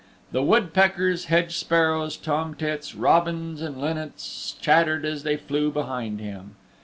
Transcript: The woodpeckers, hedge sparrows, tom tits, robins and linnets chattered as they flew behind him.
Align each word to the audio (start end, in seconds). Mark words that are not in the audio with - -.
The 0.31 0.41
woodpeckers, 0.41 1.25
hedge 1.25 1.55
sparrows, 1.55 2.17
tom 2.17 2.55
tits, 2.55 2.95
robins 2.95 3.61
and 3.61 3.79
linnets 3.79 4.53
chattered 4.59 5.05
as 5.05 5.21
they 5.21 5.37
flew 5.37 5.69
behind 5.69 6.19
him. 6.19 6.55